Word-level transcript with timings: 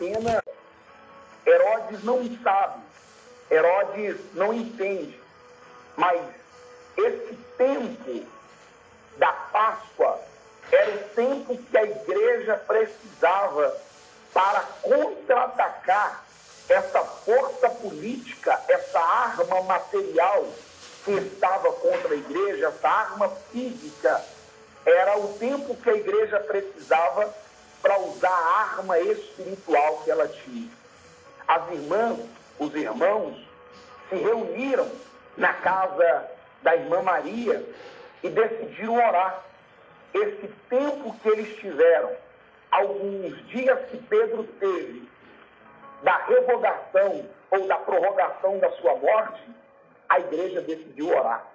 apenas 0.00 0.42
Herodes 1.46 2.02
não 2.02 2.24
sabe, 2.42 2.80
Herodes 3.50 4.16
não 4.32 4.54
entende, 4.54 5.20
mas 5.94 6.20
esse 6.96 7.34
tempo 7.58 8.26
da 9.18 9.32
Páscoa 9.32 10.18
era 10.72 10.94
o 10.94 10.98
tempo 11.14 11.56
que 11.56 11.76
a 11.76 11.82
igreja 11.82 12.56
precisava 12.66 13.76
para 14.32 14.60
contra-atacar 14.82 16.24
essa 16.68 17.00
força 17.00 17.68
política, 17.68 18.58
essa 18.68 19.00
arma 19.00 19.62
material 19.62 20.46
que 21.04 21.10
estava 21.12 21.72
contra 21.72 22.14
a 22.14 22.16
igreja, 22.16 22.68
essa 22.68 22.88
arma 22.88 23.28
física, 23.50 24.24
era 24.86 25.18
o 25.18 25.34
tempo 25.34 25.74
que 25.76 25.90
a 25.90 25.94
igreja 25.94 26.38
precisava 26.40 27.34
para 27.82 27.98
usar 28.00 28.30
a 28.30 28.60
arma 28.76 28.98
espiritual 28.98 29.98
que 30.04 30.10
ela 30.10 30.28
tinha. 30.28 30.68
As 31.48 31.70
irmãs, 31.72 32.18
os 32.58 32.74
irmãos, 32.74 33.36
se 34.08 34.16
reuniram 34.16 34.90
na 35.36 35.52
casa 35.54 36.30
da 36.62 36.76
irmã 36.76 37.02
Maria 37.02 37.64
e 38.22 38.28
decidiram 38.28 38.94
orar. 38.94 39.44
Esse 40.12 40.48
tempo 40.68 41.14
que 41.20 41.28
eles 41.28 41.56
tiveram, 41.58 42.10
alguns 42.70 43.46
dias 43.48 43.78
que 43.90 43.96
Pedro 43.96 44.44
teve 44.58 45.08
da 46.02 46.16
revogação 46.26 47.28
ou 47.50 47.66
da 47.66 47.76
prorrogação 47.76 48.58
da 48.58 48.70
sua 48.72 48.96
morte, 48.96 49.42
a 50.08 50.18
igreja 50.18 50.60
decidiu 50.60 51.08
orar. 51.08 51.46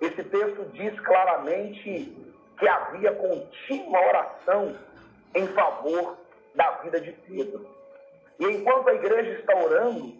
Esse 0.00 0.22
texto 0.24 0.64
diz 0.72 0.98
claramente 1.00 2.16
que 2.58 2.68
havia 2.68 3.12
contínua 3.12 4.00
oração 4.06 4.76
em 5.34 5.46
favor 5.48 6.16
da 6.54 6.70
vida 6.82 7.00
de 7.00 7.12
Pedro. 7.12 7.66
E 8.38 8.44
enquanto 8.46 8.88
a 8.88 8.94
igreja 8.94 9.38
está 9.38 9.56
orando, 9.56 10.14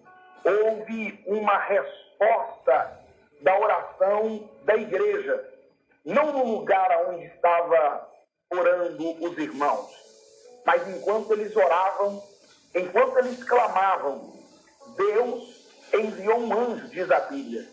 houve 0.45 1.23
uma 1.27 1.59
resposta 1.59 3.01
da 3.41 3.59
oração 3.59 4.49
da 4.65 4.77
igreja, 4.77 5.53
não 6.05 6.33
no 6.33 6.57
lugar 6.57 7.09
onde 7.09 7.25
estava 7.27 8.09
orando 8.51 9.25
os 9.25 9.39
irmãos, 9.39 9.91
mas 10.65 10.87
enquanto 10.89 11.33
eles 11.33 11.55
oravam, 11.57 12.23
enquanto 12.75 13.19
eles 13.19 13.43
clamavam, 13.45 14.33
Deus 14.97 15.69
enviou 15.93 16.39
um 16.39 16.53
anjo, 16.53 16.89
diz 16.89 17.11
a 17.11 17.21
Bíblia, 17.21 17.67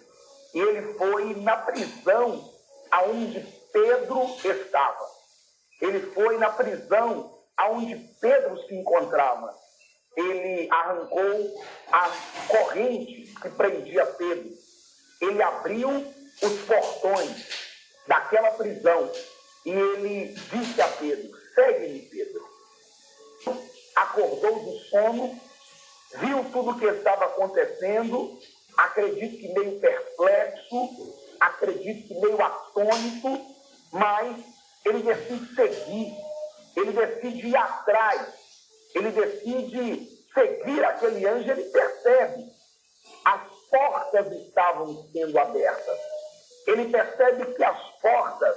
e 0.54 0.60
ele 0.60 0.94
foi 0.94 1.36
na 1.36 1.58
prisão 1.58 2.52
aonde 2.90 3.40
Pedro 3.72 4.24
estava. 4.44 5.10
Ele 5.80 6.02
foi 6.12 6.38
na 6.38 6.50
prisão 6.50 7.41
aonde 7.62 7.96
Pedro 8.20 8.58
se 8.68 8.76
encontrava. 8.76 9.56
Ele 10.16 10.68
arrancou 10.70 11.64
as 11.92 12.14
correntes 12.48 13.38
que 13.40 13.50
prendia 13.50 14.06
Pedro. 14.06 14.52
Ele 15.22 15.42
abriu 15.42 15.90
os 16.42 16.62
portões 16.66 17.48
daquela 18.08 18.52
prisão 18.52 19.10
e 19.66 19.72
ele 19.72 20.34
disse 20.52 20.82
a 20.82 20.88
Pedro: 20.88 21.32
Segue-me, 21.56 22.02
Pedro. 22.02 22.52
Acordou 23.96 24.60
do 24.60 24.80
sono, 24.90 25.40
viu 26.18 26.44
tudo 26.52 26.72
o 26.72 26.80
que 26.80 26.86
estava 26.86 27.26
acontecendo, 27.26 28.40
acredito 28.78 29.38
que 29.38 29.54
meio 29.54 29.80
perplexo, 29.80 30.90
acredito 31.40 32.08
que 32.08 32.20
meio 32.20 32.42
atônito, 32.42 33.46
mas 33.92 34.38
ele 34.86 35.04
decide 35.04 35.56
seguir, 35.56 36.14
ele 36.76 36.92
decide 36.92 37.48
ir 37.48 37.56
atrás, 37.56 38.34
ele 38.96 39.12
decide 39.12 40.10
seguir 40.34 40.84
aquele 40.84 41.28
anjo, 41.28 41.52
ele 41.52 41.64
percebe. 41.66 42.52
As 43.26 43.42
portas 43.70 44.32
estavam 44.32 45.10
sendo 45.12 45.38
abertas. 45.40 46.00
Ele 46.68 46.90
percebe 46.90 47.54
que 47.54 47.64
as 47.64 47.90
portas 48.02 48.56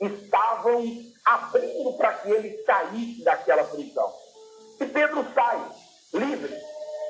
estavam 0.00 0.84
abrindo 1.24 1.92
para 1.94 2.14
que 2.14 2.30
ele 2.30 2.62
saísse 2.64 3.22
daquela 3.22 3.64
prisão. 3.64 4.12
E 4.80 4.86
Pedro 4.86 5.26
sai 5.34 5.72
livre. 6.14 6.56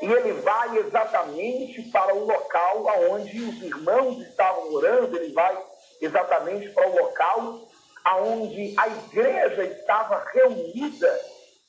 E 0.03 0.07
ele 0.07 0.33
vai 0.41 0.79
exatamente 0.79 1.83
para 1.91 2.15
o 2.15 2.25
local 2.25 2.87
onde 3.11 3.43
os 3.43 3.63
irmãos 3.63 4.19
estavam 4.23 4.73
orando, 4.73 5.17
ele 5.17 5.33
vai 5.33 5.63
exatamente 6.01 6.71
para 6.71 6.89
o 6.89 6.97
local 6.97 7.70
onde 8.07 8.75
a 8.79 8.89
igreja 8.89 9.65
estava 9.65 10.25
reunida, 10.33 11.21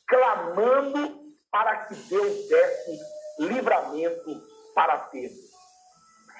clamando 0.07 1.21
para 1.51 1.85
que 1.85 1.95
Deus 1.95 2.47
desse 2.47 2.99
livramento 3.39 4.41
para 4.73 4.97
Pedro. 4.97 5.37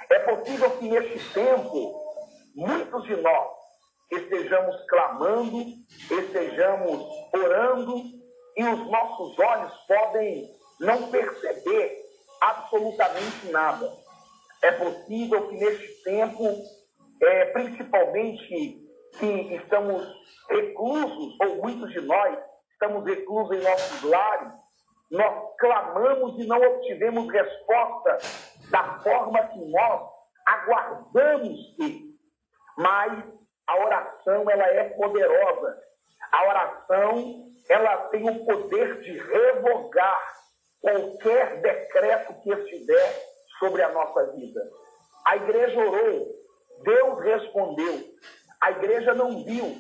É 0.09 0.19
possível 0.19 0.72
que 0.78 0.90
neste 0.90 1.34
tempo, 1.34 2.01
muitos 2.56 3.03
de 3.03 3.16
nós 3.18 3.51
estejamos 4.12 4.75
clamando, 4.88 5.63
estejamos 6.09 7.07
orando, 7.34 8.22
e 8.57 8.63
os 8.63 8.91
nossos 8.91 9.40
olhos 9.40 9.74
podem 9.88 10.53
não 10.80 11.09
perceber 11.09 12.06
absolutamente 12.41 13.47
nada. 13.51 13.90
É 14.62 14.72
possível 14.72 15.47
que 15.47 15.56
neste 15.56 16.03
tempo 16.03 16.62
é, 17.22 17.46
principalmente 17.46 18.81
que 19.19 19.55
estamos 19.55 20.05
reclusos, 20.49 21.38
ou 21.41 21.55
muitos 21.57 21.91
de 21.91 22.01
nós 22.01 22.38
estamos 22.73 23.05
reclusos 23.05 23.57
em 23.57 23.61
nossos 23.61 24.03
lares, 24.03 24.53
nós 25.11 25.55
clamamos 25.59 26.39
e 26.39 26.47
não 26.47 26.57
obtivemos 26.57 27.31
resposta 27.31 28.17
da 28.69 29.00
forma 29.00 29.47
que 29.47 29.59
nós 29.66 30.09
aguardamos 30.45 31.75
ter. 31.77 32.00
Mas 32.77 33.23
a 33.67 33.85
oração 33.85 34.50
ela 34.50 34.66
é 34.67 34.83
poderosa. 34.89 35.77
A 36.31 36.47
oração 36.47 37.51
ela 37.69 37.97
tem 38.07 38.29
o 38.29 38.45
poder 38.45 39.01
de 39.01 39.17
revogar 39.17 40.41
qualquer 40.79 41.61
decreto 41.61 42.33
que 42.41 42.51
estiver 42.51 43.31
sobre 43.59 43.83
a 43.83 43.91
nossa 43.91 44.31
vida. 44.31 44.61
A 45.25 45.35
igreja 45.35 45.79
orou, 45.79 46.27
Deus 46.83 47.19
respondeu. 47.19 48.00
A 48.61 48.72
igreja 48.72 49.13
não 49.13 49.44
viu, 49.44 49.75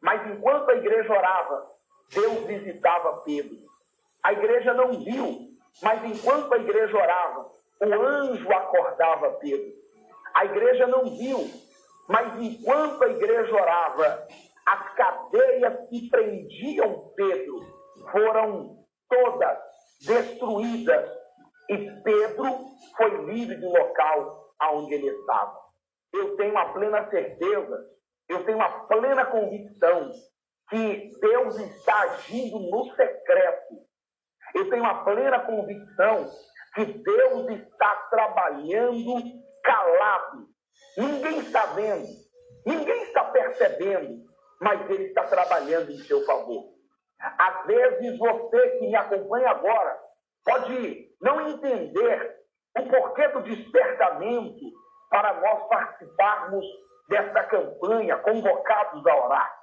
mas 0.00 0.26
enquanto 0.30 0.70
a 0.70 0.74
igreja 0.74 1.10
orava, 1.10 1.70
Deus 2.12 2.44
visitava 2.46 3.22
Pedro. 3.22 3.56
A 4.22 4.32
igreja 4.32 4.74
não 4.74 4.92
viu, 5.02 5.48
mas 5.82 6.04
enquanto 6.04 6.52
a 6.52 6.58
igreja 6.58 6.96
orava, 6.96 7.50
o 7.80 7.94
anjo 7.94 8.52
acordava 8.52 9.30
Pedro. 9.40 9.72
A 10.34 10.44
igreja 10.44 10.86
não 10.86 11.04
viu, 11.16 11.50
mas 12.08 12.38
enquanto 12.40 13.02
a 13.02 13.08
igreja 13.08 13.54
orava, 13.54 14.26
as 14.66 14.94
cadeias 14.94 15.88
que 15.88 16.10
prendiam 16.10 17.12
Pedro 17.16 17.60
foram 18.12 18.84
todas 19.08 19.58
destruídas 20.04 21.10
e 21.70 21.90
Pedro 22.02 22.66
foi 22.96 23.24
livre 23.24 23.56
do 23.56 23.70
local 23.70 24.52
aonde 24.58 24.94
ele 24.94 25.08
estava 25.08 25.66
eu 26.16 26.36
tenho 26.36 26.56
a 26.56 26.66
plena 26.66 27.08
certeza, 27.10 27.86
eu 28.28 28.44
tenho 28.44 28.60
a 28.60 28.68
plena 28.86 29.24
convicção 29.26 30.10
que 30.68 31.10
Deus 31.20 31.58
está 31.58 32.00
agindo 32.02 32.58
no 32.58 32.84
secreto. 32.94 33.74
Eu 34.54 34.68
tenho 34.68 34.84
a 34.84 35.04
plena 35.04 35.40
convicção 35.40 36.28
que 36.74 36.84
Deus 36.84 37.50
está 37.50 37.94
trabalhando 38.10 39.14
calado. 39.62 40.48
Ninguém 40.96 41.38
está 41.38 41.66
vendo, 41.66 42.06
ninguém 42.66 43.02
está 43.04 43.24
percebendo, 43.24 44.24
mas 44.60 44.90
Ele 44.90 45.04
está 45.04 45.24
trabalhando 45.24 45.90
em 45.90 45.98
seu 45.98 46.24
favor. 46.24 46.74
Às 47.18 47.66
vezes 47.66 48.18
você 48.18 48.70
que 48.78 48.86
me 48.86 48.96
acompanha 48.96 49.50
agora 49.50 49.98
pode 50.44 51.08
não 51.20 51.48
entender 51.48 52.36
o 52.78 52.82
porquê 52.88 53.28
do 53.28 53.42
despertamento, 53.42 54.64
para 55.08 55.40
nós 55.40 55.68
participarmos 55.68 56.64
desta 57.08 57.44
campanha, 57.44 58.16
convocados 58.18 59.06
a 59.06 59.24
orar. 59.24 59.56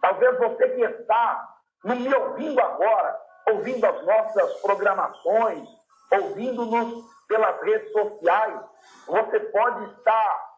Talvez 0.00 0.38
você 0.38 0.68
que 0.70 0.82
está 0.82 1.48
me 1.84 2.14
ouvindo 2.14 2.60
agora, 2.60 3.20
ouvindo 3.50 3.84
as 3.84 4.04
nossas 4.04 4.60
programações, 4.60 5.68
ouvindo-nos 6.12 7.04
pelas 7.26 7.60
redes 7.62 7.90
sociais, 7.92 8.60
você 9.06 9.40
pode 9.40 9.84
estar 9.92 10.50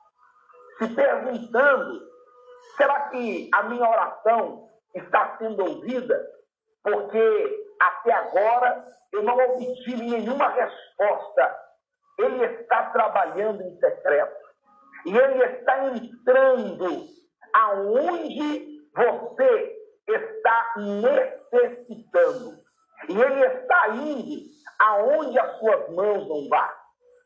se 0.78 0.88
perguntando: 0.88 2.00
será 2.76 3.08
que 3.08 3.50
a 3.54 3.62
minha 3.64 3.88
oração 3.88 4.68
está 4.94 5.36
sendo 5.38 5.64
ouvida? 5.64 6.26
Porque 6.82 7.66
até 7.80 8.12
agora 8.12 8.84
eu 9.12 9.22
não 9.22 9.36
obtive 9.36 9.96
nenhuma 9.96 10.48
resposta 10.48 11.66
ele 12.18 12.44
está 12.44 12.90
trabalhando 12.90 13.62
em 13.62 13.78
secreto. 13.78 14.45
E 15.06 15.16
ele 15.16 15.44
está 15.44 15.86
entrando 15.86 17.06
aonde 17.54 18.80
você 18.92 19.76
está 20.08 20.74
necessitando. 20.76 22.58
E 23.08 23.20
ele 23.20 23.46
está 23.46 23.88
indo 23.90 24.42
aonde 24.80 25.38
as 25.38 25.58
suas 25.58 25.94
mãos 25.94 26.28
não 26.28 26.48
vá. 26.48 26.76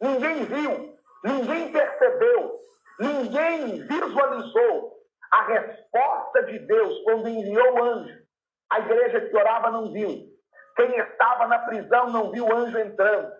Ninguém 0.01 0.45
viu, 0.45 0.95
ninguém 1.25 1.73
percebeu, 1.73 2.61
ninguém 2.99 3.87
visualizou 3.87 5.01
a 5.33 5.43
resposta 5.47 6.43
de 6.45 6.59
Deus 6.59 7.03
quando 7.05 7.29
enviou 7.29 7.75
o 7.75 7.83
anjo. 7.83 8.21
A 8.73 8.81
igreja 8.81 9.23
que 9.23 9.37
orava 9.37 9.71
não 9.71 9.91
viu. 9.91 10.29
Quem 10.77 10.99
estava 10.99 11.47
na 11.47 11.59
prisão 11.61 12.11
não 12.11 12.31
viu 12.31 12.45
o 12.45 12.55
anjo 12.55 12.79
entrando. 12.79 13.33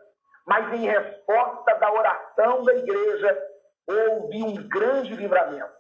Mas 0.47 0.73
em 0.73 0.87
resposta 0.87 1.75
da 1.75 1.93
oração 1.93 2.65
da 2.65 2.75
igreja, 2.75 3.50
houve 3.87 4.43
um 4.43 4.69
grande 4.69 5.15
livramento. 5.15 5.73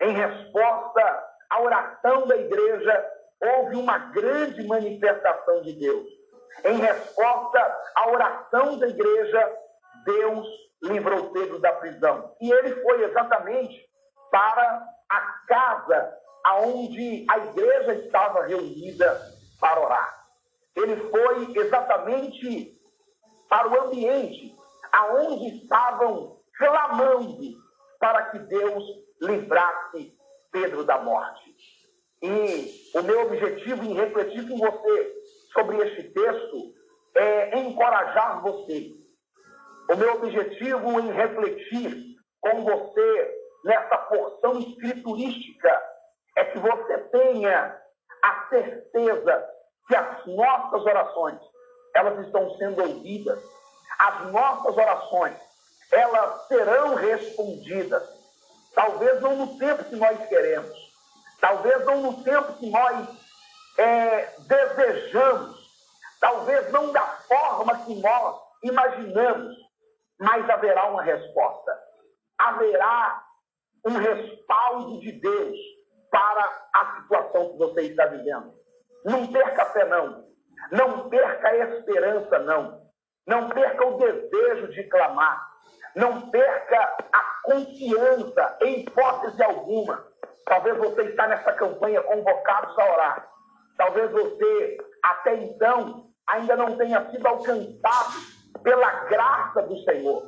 Em 0.00 0.12
resposta 0.12 1.24
à 1.50 1.62
oração 1.62 2.26
da 2.26 2.36
igreja, 2.36 3.10
houve 3.40 3.76
uma 3.76 3.98
grande 3.98 4.66
manifestação 4.66 5.62
de 5.62 5.72
Deus. 5.74 6.06
Em 6.64 6.78
resposta 6.78 7.82
à 7.94 8.10
oração 8.10 8.78
da 8.78 8.88
igreja, 8.88 9.58
Deus 10.04 10.46
livrou 10.82 11.30
Pedro 11.30 11.58
da 11.58 11.72
prisão. 11.72 12.34
E 12.40 12.50
ele 12.50 12.82
foi 12.82 13.04
exatamente 13.04 13.88
para 14.30 14.86
a 15.10 15.20
casa 15.46 16.18
aonde 16.44 17.26
a 17.30 17.38
igreja 17.38 17.94
estava 17.94 18.44
reunida 18.44 19.20
para 19.60 19.80
orar. 19.80 20.24
Ele 20.76 20.96
foi 21.08 21.56
exatamente 21.56 22.78
para 23.48 23.68
o 23.68 23.86
ambiente 23.86 24.54
aonde 24.92 25.56
estavam 25.56 26.33
clamando 26.58 27.64
para 27.98 28.30
que 28.30 28.38
Deus 28.40 28.84
livrasse 29.20 30.14
Pedro 30.52 30.84
da 30.84 30.98
morte. 30.98 31.54
E 32.22 32.90
o 32.94 33.02
meu 33.02 33.22
objetivo 33.22 33.84
em 33.84 33.94
refletir 33.94 34.48
com 34.48 34.56
você 34.56 35.14
sobre 35.52 35.76
este 35.78 36.04
texto 36.10 36.74
é 37.16 37.58
encorajar 37.58 38.42
você. 38.42 38.92
O 39.90 39.96
meu 39.96 40.14
objetivo 40.14 41.00
em 41.00 41.10
refletir 41.10 42.16
com 42.40 42.64
você 42.64 43.40
nessa 43.64 43.98
porção 43.98 44.58
escriturística 44.58 45.82
é 46.36 46.44
que 46.44 46.58
você 46.58 46.98
tenha 46.98 47.80
a 48.22 48.48
certeza 48.48 49.50
que 49.86 49.94
as 49.94 50.26
nossas 50.26 50.84
orações 50.84 51.40
elas 51.94 52.26
estão 52.26 52.50
sendo 52.56 52.82
ouvidas, 52.82 53.38
as 53.98 54.32
nossas 54.32 54.76
orações 54.76 55.36
elas 55.94 56.46
serão 56.48 56.94
respondidas. 56.94 58.02
Talvez 58.74 59.20
não 59.20 59.36
no 59.36 59.58
tempo 59.58 59.84
que 59.84 59.96
nós 59.96 60.18
queremos, 60.28 60.76
talvez 61.40 61.84
não 61.86 62.02
no 62.02 62.24
tempo 62.24 62.54
que 62.54 62.68
nós 62.68 63.08
é, 63.78 64.34
desejamos, 64.40 65.56
talvez 66.20 66.72
não 66.72 66.92
da 66.92 67.06
forma 67.28 67.78
que 67.84 67.94
nós 68.00 68.40
imaginamos, 68.64 69.54
mas 70.18 70.48
haverá 70.50 70.86
uma 70.88 71.02
resposta. 71.02 71.72
Haverá 72.36 73.22
um 73.86 73.96
respaldo 73.96 75.00
de 75.00 75.12
Deus 75.12 75.56
para 76.10 76.68
a 76.74 76.96
situação 76.96 77.52
que 77.52 77.58
você 77.58 77.82
está 77.82 78.06
vivendo. 78.06 78.54
Não 79.04 79.26
perca 79.28 79.66
fé, 79.66 79.84
não. 79.84 80.24
Não 80.72 81.08
perca 81.08 81.48
a 81.48 81.56
esperança, 81.56 82.38
não. 82.40 82.82
Não 83.26 83.48
perca 83.50 83.86
o 83.86 83.98
desejo 83.98 84.68
de 84.68 84.84
clamar. 84.84 85.54
Não 85.96 86.30
perca 86.30 86.96
a 87.12 87.22
confiança 87.44 88.56
em 88.62 88.80
hipótese 88.80 89.42
alguma. 89.42 90.04
Talvez 90.46 90.76
você 90.78 91.02
está 91.02 91.26
nessa 91.26 91.52
campanha 91.52 92.02
convocados 92.02 92.78
a 92.78 92.92
orar. 92.92 93.28
Talvez 93.76 94.10
você, 94.10 94.78
até 95.02 95.34
então, 95.36 96.06
ainda 96.26 96.56
não 96.56 96.76
tenha 96.76 97.10
sido 97.10 97.26
alcançado 97.26 98.34
pela 98.62 98.90
graça 99.04 99.62
do 99.62 99.76
Senhor. 99.84 100.22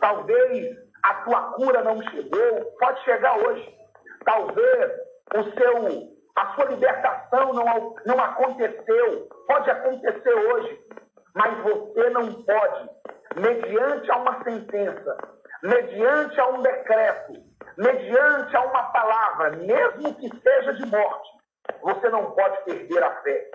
Talvez 0.00 0.76
a 1.02 1.14
tua 1.24 1.52
cura 1.52 1.82
não 1.82 2.02
chegou, 2.10 2.64
pode 2.78 3.02
chegar 3.04 3.38
hoje. 3.38 3.76
Talvez 4.24 4.92
o 5.34 5.42
seu, 5.54 6.16
a 6.36 6.54
sua 6.54 6.64
libertação 6.66 7.52
não, 7.52 7.94
não 8.04 8.20
aconteceu, 8.20 9.28
pode 9.46 9.70
acontecer 9.70 10.34
hoje, 10.34 10.80
mas 11.34 11.56
você 11.62 12.10
não 12.10 12.42
pode, 12.42 12.90
mediante 13.36 14.10
a 14.10 14.16
uma 14.16 14.42
sentença, 14.42 15.16
mediante 15.62 16.40
a 16.40 16.48
um 16.48 16.62
decreto, 16.62 17.32
mediante 17.76 18.56
a 18.56 18.60
uma 18.62 18.82
palavra, 18.84 19.50
mesmo 19.56 20.14
que 20.14 20.30
seja 20.40 20.72
de 20.72 20.86
morte, 20.86 21.28
você 21.82 22.08
não 22.08 22.30
pode 22.32 22.64
perder 22.64 23.02
a 23.02 23.10
fé. 23.22 23.50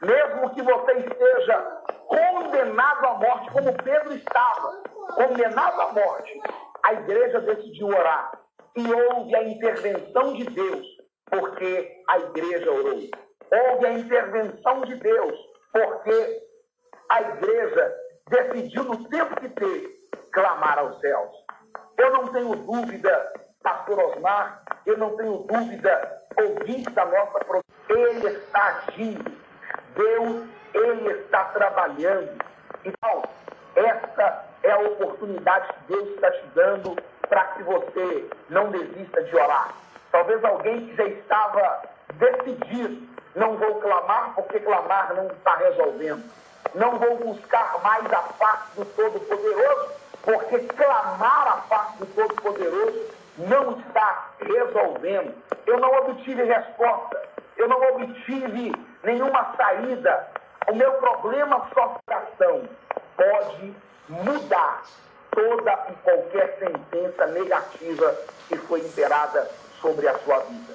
Mesmo 0.00 0.54
que 0.54 0.62
você 0.62 0.92
esteja 0.92 1.82
condenado 2.06 3.06
à 3.06 3.14
morte, 3.14 3.50
como 3.50 3.82
Pedro 3.82 4.14
estava, 4.14 4.82
condenado 5.14 5.80
à 5.80 5.92
morte, 5.92 6.40
a 6.84 6.92
igreja 6.94 7.40
decidiu 7.40 7.88
orar 7.88 8.30
e 8.76 8.92
houve 8.92 9.34
a 9.34 9.42
intervenção 9.42 10.34
de 10.34 10.44
Deus, 10.44 10.86
porque 11.26 12.02
a 12.08 12.18
igreja 12.18 12.70
orou. 12.70 13.00
Houve 13.50 13.86
a 13.86 13.92
intervenção 13.92 14.82
de 14.82 14.94
Deus, 14.94 15.38
porque 15.72 16.42
a 17.08 17.22
igreja 17.22 17.94
decidiu, 18.28 18.84
no 18.84 19.08
tempo 19.08 19.40
que 19.40 19.48
teve, 19.48 19.98
clamar 20.32 20.78
aos 20.78 21.00
céus. 21.00 21.30
Eu 21.96 22.12
não 22.12 22.28
tenho 22.28 22.54
dúvida, 22.54 23.32
pastor 23.62 23.98
Osmar, 23.98 24.62
eu 24.86 24.96
não 24.96 25.16
tenho 25.16 25.38
dúvida, 25.38 26.22
ouvinte 26.36 26.90
da 26.90 27.04
nossa 27.04 27.38
ele 27.88 28.28
está 28.28 28.82
agindo. 28.88 29.32
Deus, 29.94 30.46
ele 30.74 31.10
está 31.22 31.44
trabalhando. 31.44 32.38
Então, 32.84 33.22
essa 33.74 34.44
é 34.62 34.70
a 34.70 34.78
oportunidade 34.78 35.68
que 35.68 35.92
Deus 35.92 36.08
está 36.10 36.30
te 36.30 36.46
dando 36.54 36.96
para 37.28 37.44
que 37.48 37.62
você 37.62 38.30
não 38.48 38.70
desista 38.70 39.22
de 39.22 39.36
orar. 39.36 39.74
Talvez 40.10 40.42
alguém 40.44 40.86
que 40.86 40.96
já 40.96 41.04
estava 41.04 41.82
decidido, 42.14 43.06
não 43.34 43.56
vou 43.56 43.80
clamar 43.80 44.34
porque 44.34 44.60
clamar 44.60 45.14
não 45.14 45.26
está 45.28 45.56
resolvendo. 45.56 46.24
Não 46.74 46.98
vou 46.98 47.16
buscar 47.16 47.80
mais 47.82 48.04
a 48.12 48.22
face 48.22 48.76
do 48.76 48.84
Todo-Poderoso, 48.84 49.92
porque 50.22 50.58
clamar 50.60 51.48
a 51.48 51.56
face 51.68 51.98
do 51.98 52.06
Todo-Poderoso 52.06 53.06
não 53.38 53.78
está 53.78 54.30
resolvendo. 54.40 55.34
Eu 55.66 55.78
não 55.78 55.92
obtive 55.98 56.42
resposta, 56.42 57.22
eu 57.56 57.68
não 57.68 57.80
obtive 57.94 58.72
nenhuma 59.02 59.54
saída. 59.56 60.28
O 60.70 60.74
meu 60.74 60.92
problema 60.94 61.66
só 61.72 61.98
pode 63.16 63.74
mudar 64.08 64.82
toda 65.30 65.86
e 65.90 65.92
qualquer 66.02 66.58
sentença 66.58 67.26
negativa 67.26 68.14
que 68.48 68.56
foi 68.56 68.80
imperada 68.80 69.48
sobre 69.80 70.08
a 70.08 70.18
sua 70.20 70.38
vida. 70.40 70.74